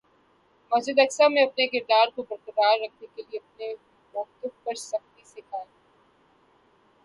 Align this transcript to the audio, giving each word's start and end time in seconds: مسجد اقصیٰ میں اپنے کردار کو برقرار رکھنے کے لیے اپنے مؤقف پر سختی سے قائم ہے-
مسجد 0.71 0.99
اقصیٰ 0.99 1.29
میں 1.31 1.43
اپنے 1.43 1.67
کردار 1.67 2.07
کو 2.15 2.23
برقرار 2.29 2.77
رکھنے 2.79 3.07
کے 3.15 3.21
لیے 3.21 3.39
اپنے 3.39 3.73
مؤقف 4.13 4.63
پر 4.63 4.75
سختی 4.81 5.23
سے 5.25 5.41
قائم 5.41 5.67
ہے- 5.67 5.79